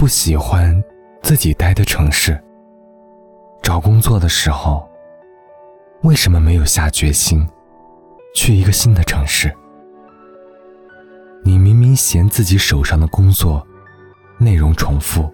[0.00, 0.82] 不喜欢
[1.20, 2.42] 自己待的城市。
[3.60, 4.88] 找工作的时候，
[6.04, 7.46] 为什么没有下决心
[8.34, 9.54] 去一个新的城市？
[11.44, 13.62] 你明明嫌自己手上的工作
[14.38, 15.30] 内容重复，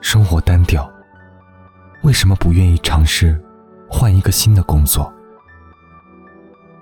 [0.00, 0.90] 生活单调，
[2.02, 3.38] 为什么不愿意尝试
[3.90, 5.12] 换一个新的工作？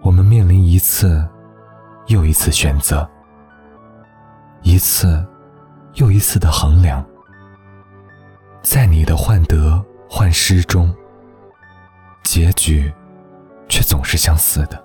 [0.00, 1.28] 我们面临一次
[2.06, 3.04] 又一次选择，
[4.62, 5.26] 一次
[5.94, 7.04] 又一次的衡量，
[8.62, 10.94] 在你的患得患失中，
[12.22, 12.92] 结局
[13.68, 14.82] 却总是相似的。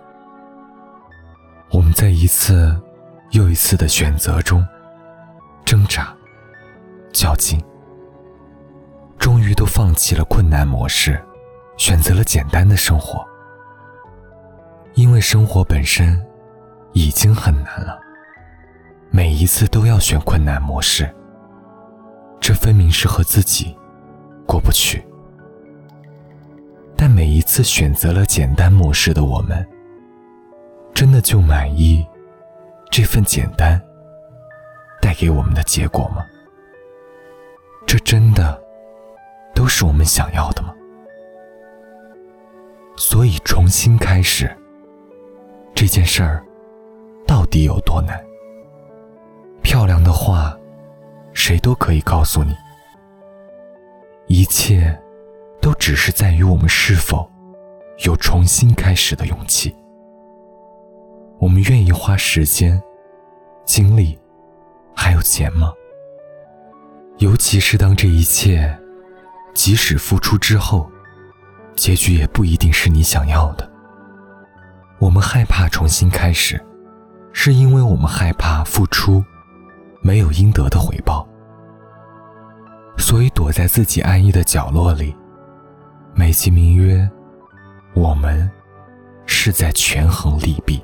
[1.71, 2.79] 我们在一次。
[3.33, 4.67] 又一次的选择中，
[5.63, 6.11] 挣扎、
[7.13, 7.63] 较劲，
[9.19, 11.23] 终于都放弃了困难模式，
[11.77, 13.23] 选择了简单的生活。
[14.95, 16.19] 因为生活本身
[16.93, 17.99] 已经很难了，
[19.11, 21.09] 每一次都要选困难模式，
[22.39, 23.75] 这分明是和自己
[24.45, 25.03] 过不去。
[26.95, 29.67] 但每一次选择了简单模式的我们，
[30.93, 32.05] 真的就满意？
[32.91, 33.81] 这份简单
[35.01, 36.25] 带给我们的结果吗？
[37.87, 38.61] 这真的
[39.55, 40.73] 都是我们想要的吗？
[42.95, 44.55] 所以重新开始
[45.73, 46.43] 这件事儿
[47.25, 48.19] 到底有多难？
[49.69, 50.57] 漂亮的话，
[51.31, 52.55] 谁都可以告诉你。
[54.25, 54.99] 一切
[55.61, 57.29] 都只是在于我们是否
[58.03, 59.75] 有重新开始的勇气。
[61.37, 62.81] 我们愿意花时间、
[63.63, 64.17] 精力，
[64.95, 65.71] 还有钱吗？
[67.19, 68.75] 尤其是当这一切，
[69.53, 70.89] 即使付出之后，
[71.75, 73.71] 结局也不一定是你想要的。
[74.97, 76.59] 我们害怕重新开始，
[77.31, 79.23] 是因为我们害怕付出
[80.01, 81.27] 没有应得的回报，
[82.97, 85.15] 所以躲在自己安逸的角落里，
[86.13, 87.09] 美其名曰，
[87.93, 88.49] 我们
[89.25, 90.83] 是在权衡利弊。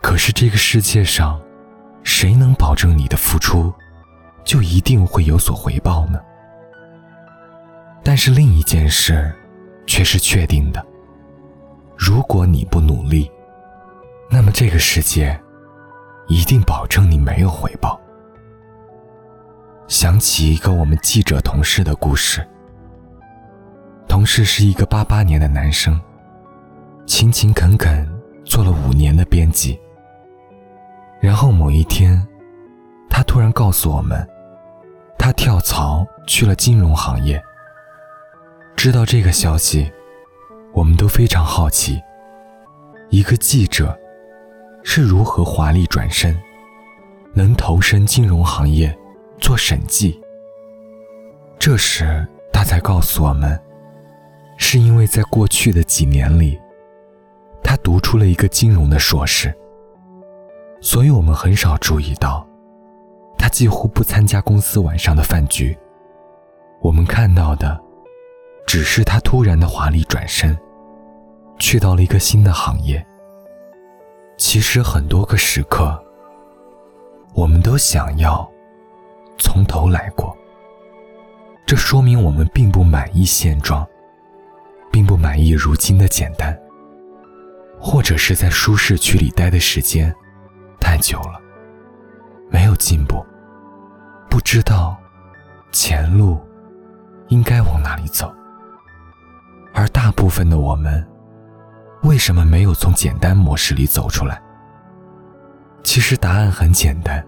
[0.00, 1.40] 可是这个世界上，
[2.02, 3.72] 谁能保证你的付出
[4.44, 6.20] 就一定会有所回报呢？
[8.04, 9.34] 但是另一件事
[9.86, 10.84] 却是确定的：
[11.96, 13.30] 如果你不努力，
[14.30, 15.38] 那么这个世界
[16.28, 17.98] 一定保证你没有回报。
[19.88, 22.46] 想起一个我们记者同事的故事，
[24.06, 25.98] 同事是一个八八年的男生，
[27.06, 28.06] 勤勤恳恳
[28.44, 29.80] 做了五年的编辑。
[31.20, 32.22] 然后某一天，
[33.08, 34.28] 他突然告诉我们，
[35.18, 37.42] 他跳槽去了金融行业。
[38.76, 39.90] 知道这个消息，
[40.74, 42.00] 我们都非常好奇，
[43.08, 43.98] 一个记者
[44.82, 46.36] 是如何华丽转身，
[47.34, 48.96] 能投身金融行业
[49.38, 50.18] 做审计。
[51.58, 53.60] 这时他才告诉我们，
[54.56, 56.58] 是因为在过去的几年里，
[57.62, 59.54] 他读出了一个金融的硕士。
[60.80, 62.46] 所以我们很少注意到，
[63.36, 65.76] 他几乎不参加公司晚上的饭局。
[66.80, 67.78] 我们看到的，
[68.64, 70.56] 只是他突然的华丽转身，
[71.58, 73.04] 去到了一个新的行业。
[74.38, 76.00] 其实很多个时刻，
[77.34, 78.48] 我们都想要
[79.36, 80.34] 从头来过。
[81.66, 83.84] 这说明我们并不满意现状，
[84.92, 86.56] 并不满意如今的简单，
[87.80, 90.14] 或者是在舒适区里待的时间。
[90.80, 91.40] 太久了，
[92.48, 93.26] 没有进步，
[94.30, 94.96] 不知道
[95.72, 96.40] 前路
[97.26, 98.32] 应该往哪里走。
[99.74, 101.06] 而大部分的我们，
[102.02, 104.40] 为什么没有从简单模式里走出来？
[105.82, 107.24] 其实答案很简单，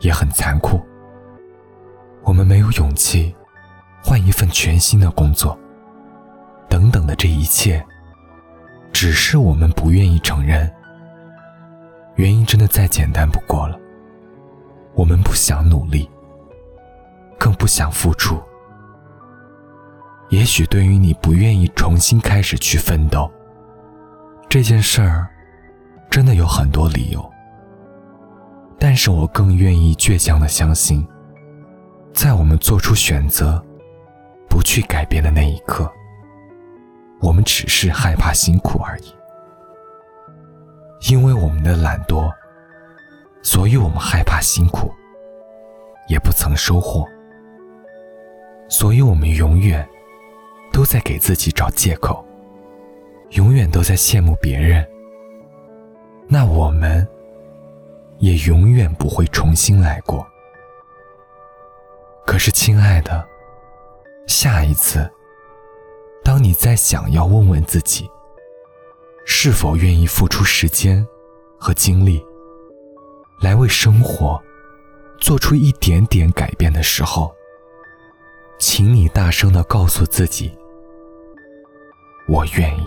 [0.00, 0.80] 也很残酷。
[2.22, 3.34] 我们没有勇气
[4.02, 5.58] 换一份全新的工作，
[6.68, 7.84] 等等的这一切，
[8.92, 10.70] 只是我们不愿意承认。
[12.16, 13.78] 原因真的再简单不过了。
[14.94, 16.10] 我们不想努力，
[17.38, 18.42] 更不想付出。
[20.28, 23.30] 也许对于你不愿意重新开始去奋斗
[24.50, 25.28] 这件事儿，
[26.10, 27.24] 真的有很多理由。
[28.80, 31.06] 但是我更愿意倔强的相信，
[32.12, 33.64] 在我们做出选择，
[34.48, 35.88] 不去改变的那一刻，
[37.20, 39.14] 我们只是害怕辛苦而已。
[41.08, 42.28] 因为我们的懒惰，
[43.44, 44.92] 所以我们害怕辛苦，
[46.08, 47.06] 也不曾收获，
[48.68, 49.88] 所以我们永远
[50.72, 52.26] 都在给自己找借口，
[53.30, 54.86] 永远都在羡慕别人。
[56.28, 57.06] 那我们
[58.18, 60.26] 也永远不会重新来过。
[62.26, 63.26] 可是亲爱的，
[64.26, 65.10] 下一次，
[66.22, 68.08] 当你再想要问问自己，
[69.26, 71.04] 是否愿意付出时间
[71.58, 72.24] 和精力，
[73.40, 74.40] 来为生活
[75.18, 77.34] 做出一点点改变的时候，
[78.60, 80.56] 请你大声的告诉自己
[82.28, 82.86] ：“我愿意。”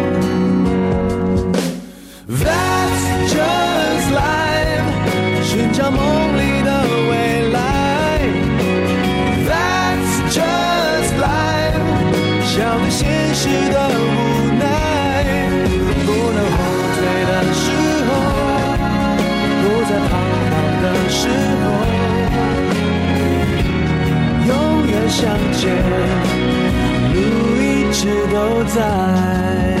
[5.73, 5.99] 寻找梦
[6.37, 7.57] 里的未来
[9.47, 11.79] ，That's just life。
[12.43, 14.63] 笑对现实的无奈，
[16.05, 16.59] 不能后
[16.97, 17.63] 退的时
[18.05, 18.11] 候，
[19.61, 20.11] 不再彷
[20.49, 20.51] 徨
[20.83, 21.19] 的时
[21.61, 21.63] 候，
[24.49, 24.51] 永
[24.87, 25.19] 远向
[25.53, 25.63] 前，
[27.13, 27.17] 路
[27.61, 27.63] 一
[27.93, 27.99] 直
[28.33, 28.35] 都
[28.65, 29.80] 在。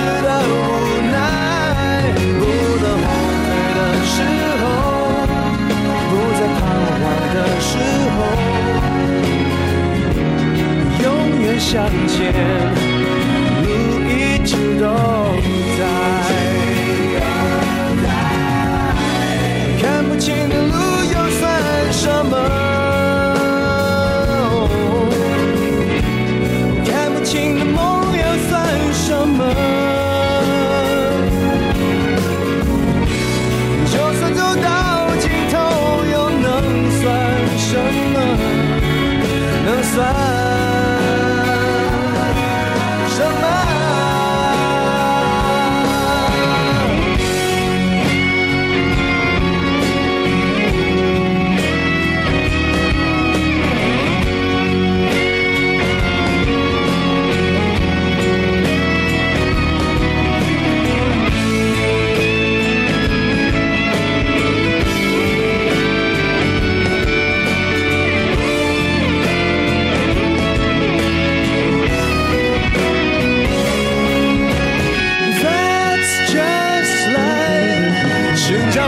[0.00, 0.59] 现实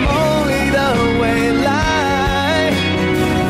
[0.01, 0.11] 梦
[0.49, 0.77] 里的
[1.21, 1.23] 未
[1.63, 1.69] 来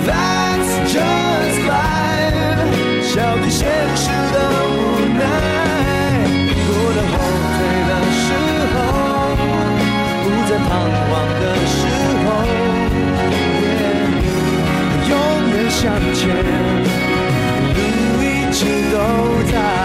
[0.07, 3.03] that's just life.
[3.03, 3.61] 笑对现
[3.97, 4.37] 实的
[4.69, 4.75] 无
[5.19, 5.21] 奈。
[6.67, 7.15] 不能后
[7.55, 7.59] 退
[7.89, 8.27] 的时
[8.73, 8.77] 候
[10.23, 10.71] 不再彷
[11.09, 11.81] 徨的时
[12.25, 12.27] 候。
[15.09, 15.13] 永
[15.51, 15.81] 远向
[16.15, 16.21] 前
[17.75, 17.79] 路
[18.23, 18.97] 一直都
[19.53, 19.82] 在。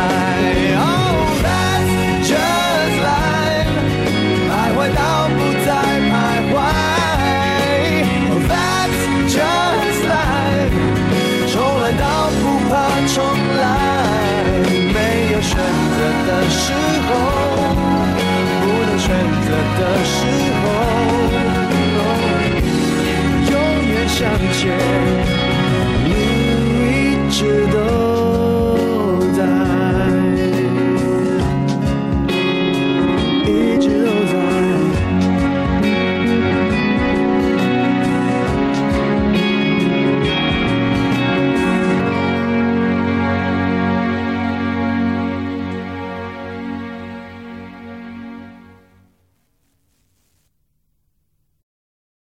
[15.48, 16.74] 选择的时
[17.08, 17.10] 候，
[18.62, 19.08] 不能选
[19.46, 19.48] 择
[19.80, 20.16] 的时
[20.62, 20.64] 候，
[23.52, 23.54] 永
[23.88, 24.18] 远向
[24.54, 24.60] 前，
[26.04, 26.08] 你
[26.92, 27.97] 一直都。